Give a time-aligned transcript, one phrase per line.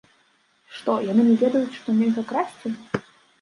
[0.77, 2.73] Што, яны не ведаюць, што нельга красці?